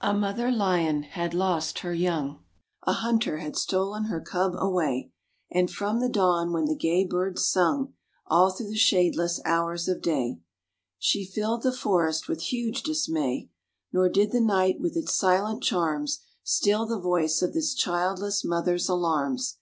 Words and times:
A 0.00 0.14
Mother 0.14 0.52
Lion 0.52 1.02
had 1.02 1.34
lost 1.34 1.80
her 1.80 1.92
young: 1.92 2.38
A 2.84 2.92
hunter 2.92 3.38
had 3.38 3.56
stolen 3.56 4.04
her 4.04 4.20
cub 4.20 4.52
away; 4.56 5.10
And 5.50 5.68
from 5.72 5.98
the 5.98 6.08
dawn, 6.08 6.52
when 6.52 6.66
the 6.66 6.76
gay 6.76 7.04
birds 7.04 7.44
sung, 7.48 7.94
All 8.28 8.52
through 8.52 8.68
the 8.68 8.76
shadeless 8.78 9.40
hours 9.44 9.88
of 9.88 10.00
day, 10.00 10.38
She 11.00 11.26
filled 11.26 11.64
the 11.64 11.72
forest 11.76 12.28
with 12.28 12.42
huge 12.42 12.84
dismay; 12.84 13.50
Nor 13.92 14.08
did 14.08 14.30
the 14.30 14.40
night, 14.40 14.78
with 14.78 14.96
its 14.96 15.16
silent 15.16 15.64
charms, 15.64 16.20
Still 16.44 16.86
the 16.86 17.00
voice 17.00 17.42
of 17.42 17.52
this 17.52 17.74
childless 17.74 18.44
mother's 18.44 18.88
alarms. 18.88 19.58